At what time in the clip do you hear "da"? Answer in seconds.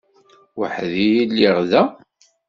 1.71-1.83